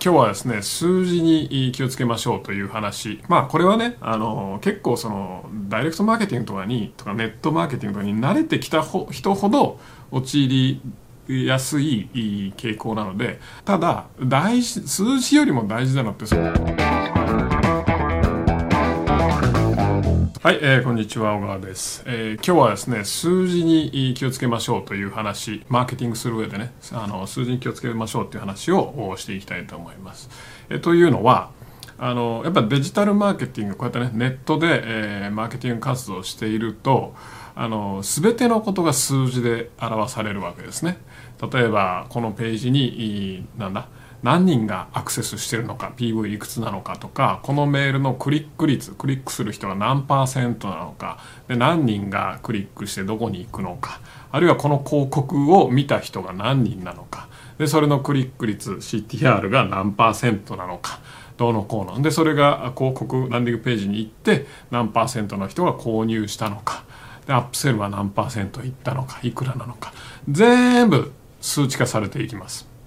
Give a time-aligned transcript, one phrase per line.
[0.00, 3.20] 今日はですね数字に気をつけましょうという話。
[3.28, 9.80] まあこれはねあの結構そのダイレクトマーケティングとかにとかネットマーケティングとかに慣れてきた人ほど
[10.10, 12.08] 陥りやすい
[12.56, 16.52] 傾向なのでただ大事数字よりも大事なのってその
[20.40, 30.30] はい、えー、こんにちは、小川です、えー、今日はですね、数字に気をつけましょうという話、マーケティングする上でね、あの数字に気をつけましょうという話をしていきたいと思います。
[30.70, 31.50] えー、というのは、
[31.98, 37.16] あのやっぱデジタルマーケティング、こうやってね、ネットで、えー、マーケティング活動していると、
[37.56, 40.98] あの全てのことが数字で表されるわけですね。
[41.52, 43.88] 例えば、このページに、なんだ、
[44.22, 54.00] 何人がアクセスしてるのか PV いくつなのかとかこのメールのクリック率クリックする人が何パーセントなのかで何人がクリックしてどこに行くのか
[54.32, 61.00] あるいはこの広告を見た人が何人なのかでそれのクリック率 CTR が何パーセントなのか
[61.36, 66.82] どうのこうのでそれが広告ランディングページに行って何パーセントの人が購入したのか
[67.26, 69.92] でアップセルは何パーセントいったのかいくらなのか
[70.28, 72.77] 全部数値化されていきます。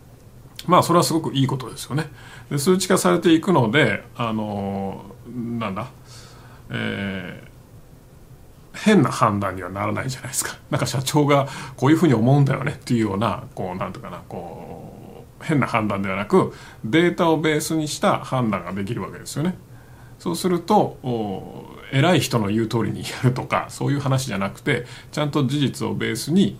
[0.67, 2.09] まあそれはすごくいいことですよね。
[2.49, 5.87] で数値化されていくのであのなんだ、
[6.69, 10.57] えー、変な判断にはならないじゃないですか。
[10.69, 16.53] なんか社長がこういうふうに思うんだよねっていうようなこうなんとかなこう変な判断ではなく
[16.85, 19.57] データをベースにした判断ができるわけですよね。
[20.19, 20.99] そうすると
[21.91, 26.59] 偉い人の言う通りにやるとかそういう話じゃなくてちゃんと事実をベースに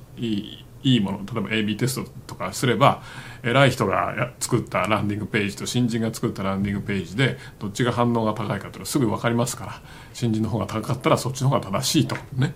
[0.84, 3.02] いいもの例えば AB テストとかすれば
[3.44, 9.82] 偉い人が作ったランディングページと新人が作ったランディングページでどっちが反応が高いかというのはすぐ分かりますから
[10.14, 12.54] 新人の方が高かったらそっちの方が正しいとね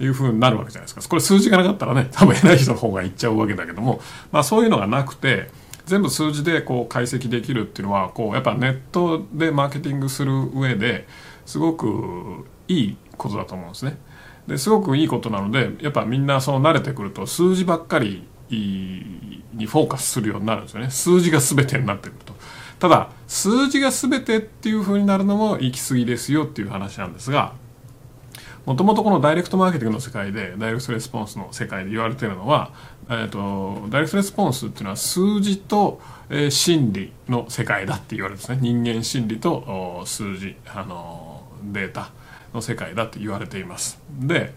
[0.00, 4.00] いうふうになるわけじゃないですかこれ数字がなかったらね多分偉い人の方がいっちゃうわけだけども、
[4.32, 5.50] まあ、そういうのがなくて
[5.84, 11.06] 全部数字でこう解析できるっていうのはこうやっぱネットでマーケティングする上で
[11.44, 13.98] すごくいいことだと思うんですね。
[14.46, 20.90] ですごくいいことなのでやっぱみんなその慣れてくると数字ばっかりにフォーカスするようになるんですよね。
[20.90, 22.34] 数字が全てになってくると。
[22.80, 27.52] ただ数字が全てっていう風になるのも行き過ぎですよっていう話なんですが
[28.64, 32.72] もともとこのダイレクトマーケティングの世界でダイレクトレスポンスの世界で言われてるのは、
[33.08, 36.00] えーと、ダイレクトレスポンスっていうのは数字と、
[36.30, 38.58] えー、心理の世界だって言われるんですね。
[38.60, 42.12] 人間心理と数字あのデータ。
[42.54, 44.00] の世界だって言われています。
[44.10, 44.54] で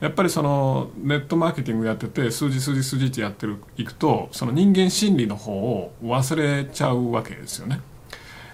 [0.00, 7.80] やっぱりそのネットマーケティングやってて数字数字数字ってやってるいくとその人間心理の方を忘れちゃうわけですよね。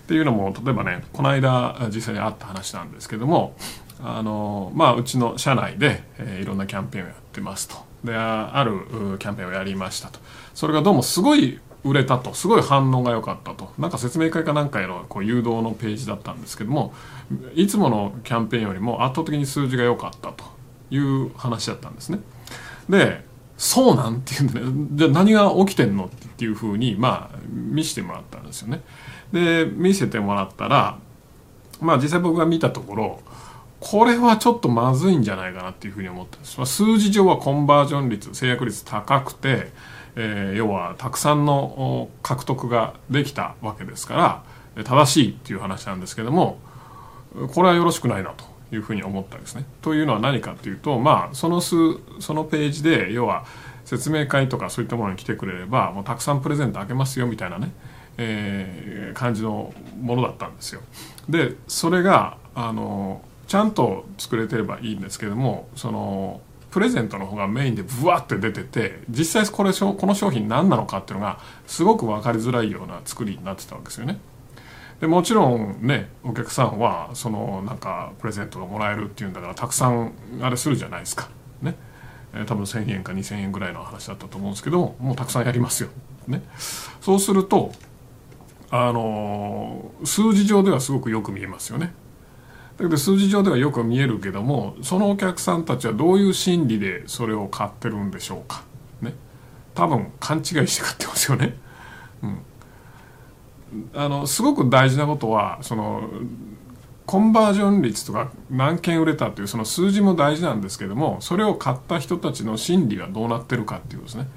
[0.03, 3.56] っていうのも例えばねこの間実際にあった話なんですけども
[4.03, 7.76] あの、まあ、うちの社内で、えー、いろんなキャンペーンをやってますと。
[8.04, 10.19] であるキャンペーンをやりましたと。
[10.54, 16.94] それがどうもすごい売れたとすごい反応が良かったとなんか説明会かなんかへのこう誘導のページだったんですけども
[17.54, 20.44] いつものキャンペーンよりも圧倒的に数字が良かったと
[20.91, 22.21] いう話だったんですね。
[22.88, 23.25] で
[23.56, 28.81] そうなんていうんでねじゃあ何が起きてんのっていうふうにまあ見せてもらったんですよね。
[29.32, 30.98] で見せてもらったら
[31.81, 33.21] まあ実際僕が見たところ
[33.82, 36.56] これはちょっとまずいんじゃないかなっていうふうに思ったんです。
[36.56, 39.72] まあ、数字上はコンバージョン率制約率高くて、
[40.17, 44.43] えー、要はたくさんの獲得ができたわけですか
[44.77, 46.59] ら正しいっていう話なんですけども
[47.55, 49.65] これはよろしくないなというふうに思ったんですね。
[49.83, 51.77] というのは何かというとまあその数
[52.21, 53.45] そのページで要は
[53.84, 57.72] 説明会とかそういったものに来てくれればもうたくさんプレゼントあげますよみたいなね、
[58.17, 60.83] えー、感じのものだったんですよ。
[61.28, 66.41] でそれがあのちゃんと作れてればいいんですけどもその
[66.72, 74.19] プレゼントの方がメインでブワって出てて実際これこの商品何なのかっていうのがすごく分かりづらいような作りになってたわけですよね。
[74.99, 81.28] でもちろんねお客さんはそのなんかプレゼントがもらえるっていうんだからたくさんあれするじゃないですか。
[81.60, 81.77] ね、
[82.34, 85.91] え、多分1000円か2000円ぐらいの話だったと思うんですけどももうたくさんやりますよ。
[86.27, 86.43] ね。
[87.03, 87.72] そうすると
[88.71, 91.92] あの数字上ではすごくよく見えますよね。
[92.77, 98.65] だけど数字上ではよく見えるけどもそのお客さんたちはどういう心理でそれを買ってるんでしょうか。
[99.01, 99.15] ね。
[99.74, 101.57] 多分勘違いして買ってますよね。
[102.22, 102.39] うん。
[103.95, 106.09] あのすごく大事なことはその
[107.07, 114.30] コンバージョン率とか何件売れたというその数字も大事なんですけどもそれを買った人たちの心理がどうなってるかっていうことですね。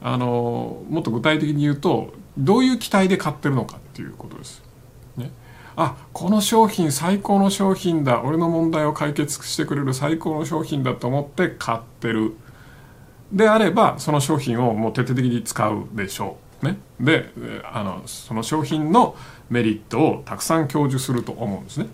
[0.00, 4.67] あのもっと具体的に言うとどういう期待で買ってるのかっていうことです。
[5.80, 8.20] あこの商品最高の商品だ。
[8.22, 12.34] 俺の問題を解決してくれる最高の商品だと思って買ってる。
[13.30, 16.66] であればその商品をもう徹底的に使うでしょう。
[16.66, 17.30] ね、で
[17.72, 19.14] あのその商品の
[19.50, 21.86] メリットをたくさん享受すると思うんですね。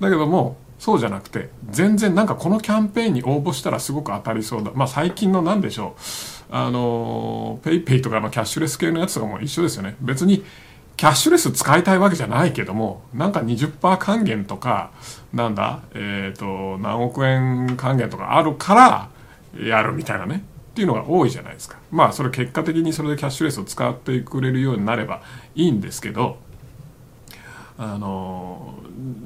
[0.00, 4.70] だけどもそうじゃなくて全然なんかこのキャンペーンに応募したらすごく当たりそうだ。
[4.74, 6.54] まあ最近の何でしょう。
[6.54, 9.96] あの PayPay とかのキャッシュレス系のやつとかも一緒ですよね。
[10.02, 10.44] 別に
[10.96, 14.90] キャッシュレス使いたいわけじゃないけどもなんか20%還元とか
[15.32, 19.10] なんだえっ、ー、と何億円還元とかあるから
[19.60, 25.22] やるみたいなねっていうのが多いじゃないですかまあそれ結果的にそれでキャッシュレスを使ってくれるようになれば
[25.54, 26.38] いいんですけど
[27.76, 28.74] あの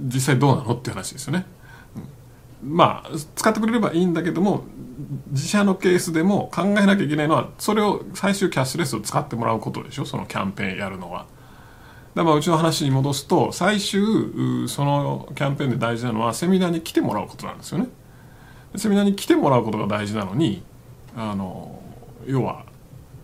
[0.04, 1.46] 実際どうなのっていう話ですよね。
[2.62, 4.64] まあ使ってくれればいいんだけども
[5.30, 10.04] 自社のケースでも考えなきゃいけないのはそれを最終キャッシュレスを使ってもらうことでしょ？
[10.06, 11.26] そのキャンペーンやるのは。
[12.18, 14.00] だからうちの話に戻すと最終
[14.66, 17.86] そのキャンペーンで大事なのはセミナーに来てもらうことなんですよね。
[18.74, 20.64] セミナーに来てもらうことが大事なのに
[21.16, 21.80] あの
[22.26, 22.64] 要は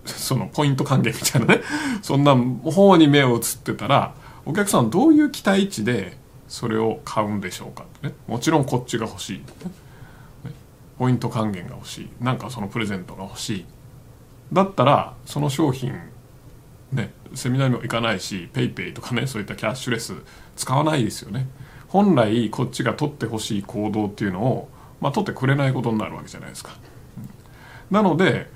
[0.05, 1.63] そのポイント還元みたいなね。
[2.03, 4.15] そんな方に目を移ってたら
[4.47, 6.17] お客さんどういう期待値で
[6.47, 8.15] それを買うんでしょうかね。
[8.29, 9.45] もちろんこっちが欲しい、ね、
[11.01, 12.11] ポイント還元が欲しい。
[12.21, 13.65] なんかそのプレゼントが欲しい。
[14.53, 15.99] だったらその商品
[16.93, 20.15] ねセミナーにも行かないし PayPay とかねそういったキャッシュレス
[20.57, 21.49] 使わないですよね。
[21.89, 24.69] 本来こっちが取ってほしい行動っていうのを、
[25.01, 26.73] まあ、取ってくれないことになるわけじゃないですか、
[27.91, 28.51] なので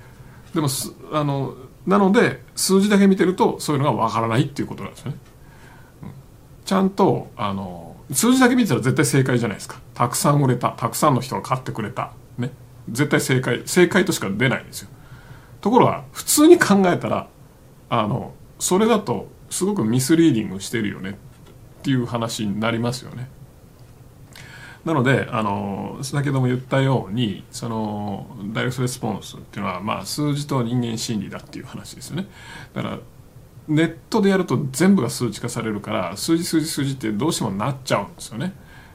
[0.53, 0.67] でも
[1.13, 1.55] あの
[1.87, 5.17] なので数字だけ見てるとそういうのがわからないっていうことなんですよね。
[6.65, 9.79] ちゃんとあの数字だけ見てたら絶対正解じゃないですか。
[9.93, 12.11] たくさん売れたたくさんの人が買ってくれた。
[12.37, 12.51] ね。
[12.89, 14.89] 絶対正解正解としか出ないんですよ。
[15.61, 17.27] ところが普通に考えたら
[17.89, 21.13] あのそれだとすごくミスリーディングしてるよねっ
[21.81, 23.29] ていう話になりますよね。
[24.85, 32.27] なのであの先ほども言ったようにそのダイレクトレスポンスっていうのは、まあ、数字と人間心理だっていう話ですよね。
[32.73, 32.99] だから
[33.67, 38.53] ネットでやると全部が数値化されるから数字数字数字ってどうしてもなっちゃうんですよね。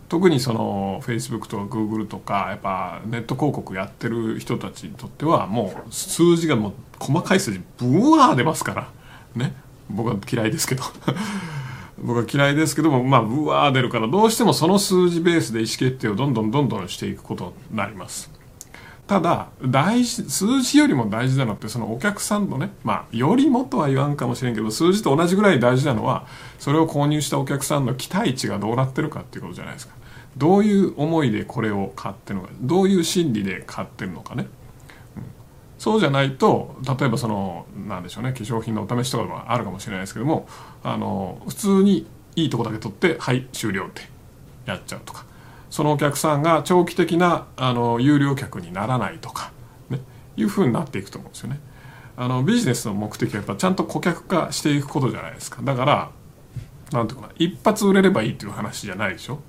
[0.09, 9.04] 特にその Facebook とか Google とかやっぱネット広告やってる人たちにとってはもう数字がもう細かい数字ブワー出ますから。
[9.35, 9.55] ね。
[9.91, 10.83] 僕は嫌いですけど。
[11.99, 18.31] 僕は嫌いですけどもまあブワー出るからどうしてもその数字ベースで意思決定をどんどんどんどんしていくことになります。
[19.07, 26.27] ただ大事数字よりも大事なのってそのお客さんのねまあよりもとは言わんかもしれんけど数字と同じぐらい大事なのは
[26.59, 29.95] それを購入したお客さんの期待値がどうなってるかっていうことじゃないですか。
[30.37, 34.49] どういう思いでこれを買ってるのかどういう心理で買ってるのかね、
[35.85, 40.49] そうじゃないと例えばそのなんでしょうね化粧品のお試しとかもあるかもしれないですけども
[40.83, 44.01] あの普通にいいとこだけ取ってはい終了って
[44.65, 45.27] やっちゃうとか
[45.69, 49.53] そのお客さんが長期的なあの有料客にならないとか、
[49.91, 50.01] ね、
[50.39, 51.61] いうふうになっていくと思うんですよね。
[52.17, 55.61] あのビジネスの目的はやっぱちゃんと顧客化していくことじゃないですか。
[55.61, 56.11] だから、
[56.93, 59.41] なんていうかな、一発売れればいいっていう話じゃないでしょ。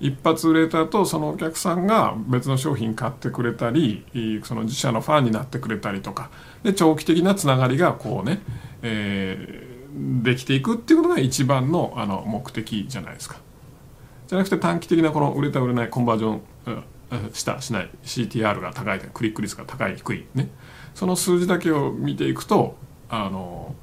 [0.00, 4.04] 一発売れた後そのお客さんが別の商品買ってくれたり
[4.44, 6.30] その自社のファンになってくれたりとか。
[6.62, 8.40] で長期的なつながりがこうね、
[8.82, 13.36] えー、できていくっていうことが一番のあの目的じゃないですか。
[14.28, 16.42] じゃなくて短期的なこの売れた売れないコンバージョン、
[17.32, 17.90] したしない。
[18.04, 20.26] CTR が高いクリック率が高い低い。
[20.34, 20.50] ね。
[20.94, 22.76] その数字だけを見ていくと
[23.08, 23.74] あの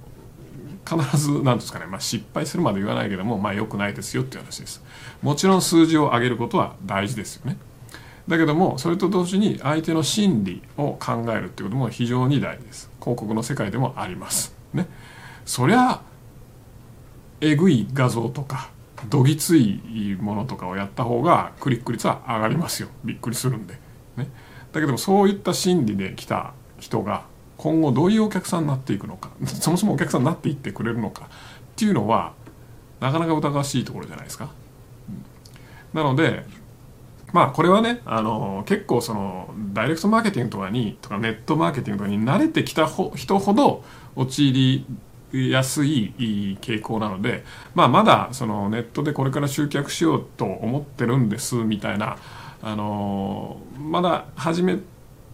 [0.88, 4.84] 必ず何ですかね、まあ、失敗するまで言わないけどもまあ良くないですよっていう話です。
[5.22, 7.58] もちろん数字を上げることは大事ですよね。
[8.28, 12.90] だけどもそれと同時に相手の心理を考えるっていうことも非常に大事です。
[13.00, 14.56] 広告の世界でもあります。
[14.74, 14.88] ね。
[15.46, 16.02] そりゃ
[17.42, 18.70] えぐい画像とか
[19.10, 22.90] どぎついものとかをやった方がクリック率は上がりますよ。
[23.04, 23.76] びっくりするんで、
[24.18, 24.28] ね、
[24.72, 27.26] だけどもそういった心理で来た人が
[27.66, 31.28] 今後どういうお客さんになっていくのか そもそもお客さんになっていってくれるのかっ
[31.76, 32.34] ていうのは
[33.00, 34.50] なかなか疑わしいところじゃないですか。
[35.92, 36.46] なので
[37.34, 43.84] まあこれはねあの結構そのダイレクトマーケティングとかにとかネットマーケティングとかに慣れてきた人ほど
[44.16, 44.86] 陥り
[45.34, 46.14] 安い
[46.62, 47.44] 傾向なので、
[47.74, 52.18] まあ、まだそのネットでこれから集客しようと思ってるんですみたいな、
[52.62, 54.78] あのまだ始め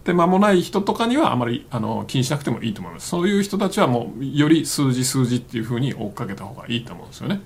[0.04, 7.42] て間もない人とかにはあまりあの気にしなくてもいいと思いますそういう人たちはもうより数字数字っていうふうに追っかけた方がいいと思うんですよね。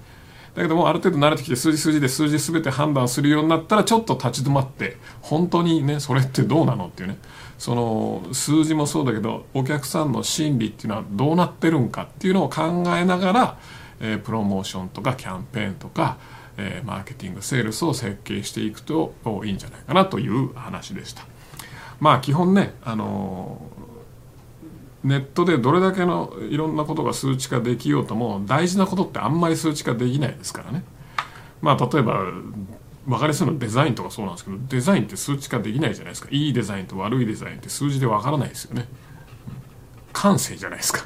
[0.55, 7.17] だけどもある程度慣れてきて数字数字で数字全て判断するようになったらちょっと立ち止まって本当にねそれってどうなのっていうね
[7.57, 13.57] その数字もそうだけどお客さんの心理っていうのはどうなってるんかっていうのを考えながら、
[13.99, 16.17] えー、プロモーションとかキャンペーンとか、
[16.57, 21.23] えー、マーケティングセールスを設計していくといいんじゃないかなという話でした。
[21.99, 23.61] まあ基本ねあの
[25.03, 30.83] ネットでどれだけのいろんなことが数値化できようとも大事なことってあんまり数値化できないですからね。
[31.61, 32.25] まあ例えば
[33.05, 36.27] 分かりやすいのデザインとかそうなんですけどデザインって数値化できないじゃないですか。
[36.31, 38.87] いいデザインと悪いデザインって数字で分からないですよね。
[40.11, 41.05] 感性じゃないですか。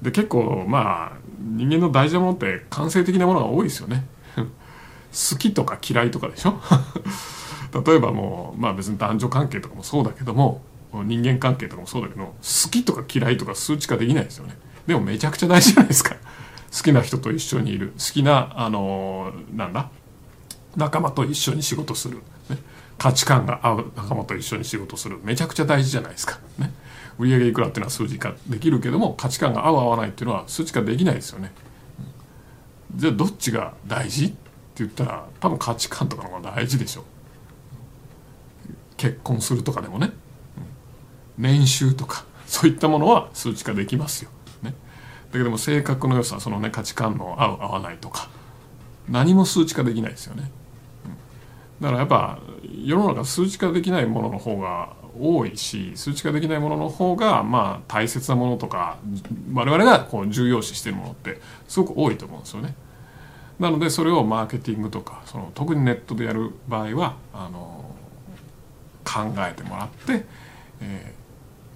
[0.00, 4.06] で結構まあ人間の大事なものって感性的なものが多いですよね。
[4.36, 6.58] 好きとか嫌いとかでしょ？
[7.84, 12.32] 例えばもうまあ別に男女関係とかもそうだけども人間関係とかもそうだけど好
[12.70, 14.56] きとか嫌いとか数値化できないですよね。
[14.86, 16.16] でもめちゃくちゃ大事じゃないですか。
[16.72, 17.92] 好きな人と一緒にいる。
[17.98, 19.90] 好きなあのなんだ？
[20.76, 22.18] 仲間と一緒に仕事する、
[22.50, 22.58] ね、
[22.98, 25.18] 価値観が合う仲間と一緒に仕事する。
[25.22, 26.38] めちゃくちゃ大事じゃないですか。
[26.58, 26.72] ね。
[27.18, 31.50] 売上いくらっていうのは数字化できるけども価値観が合う合わないっていうのは数値化できないですよね、
[32.94, 34.26] じゃあどっちが大事？
[34.26, 34.36] って
[34.76, 37.04] 言ったら多分価値観とかの方が大事でしょう。
[38.96, 40.12] 結婚するとかでもね。
[41.38, 44.30] 年収とか そういったものは数値化できますよ、
[44.62, 44.74] ね、
[45.32, 48.28] だけども性格の良さそのね価値観の合う合わないとか
[49.08, 50.50] 何も数値化できないですよね、
[51.80, 52.38] うん、だからやっぱ
[52.84, 58.96] 世の中数値化できないものの方が多いし数値化できないものの方がまあ大切なものとか
[59.52, 62.74] 我々がこう重要視してるものってすごく多いと思うんですよね。
[63.58, 67.95] なのでそれをマーケティングとかその特にネットでやる場合はあの
[69.24, 70.26] 考えてもらって、
[70.80, 71.26] えー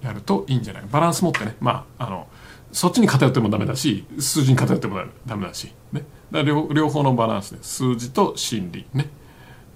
[0.01, 0.83] やるといいんじゃない。
[0.91, 1.55] バランス持ってね。
[1.59, 2.27] まああの
[2.71, 9.09] そっちに偏ってもダメだし数字に偏ってもダメだし、ね、だ両両方のバランスで数字と心理ね、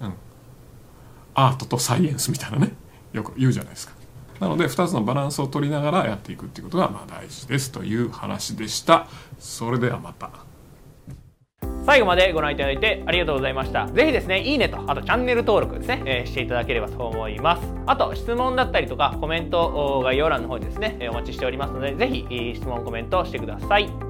[0.01, 0.13] うん、
[1.34, 2.74] アートとサイエンスみたいなね。
[3.13, 3.93] よく言うじゃないですか。
[4.39, 9.07] なので2つのバランスを取りながらやっていくっていうことがまあ大事ですという話でした。
[9.39, 10.31] それではまた。
[11.86, 13.86] 最後までご覧いただいてありがとうございました。
[13.88, 17.74] ぜひですねいいねとあとチャンネル登録ですね、えー、していただければと思います。
[17.86, 24.05] あと質問だったりとかコメント概要欄の方にですねお待ちしておりますのでぜひ質問コメントしてください。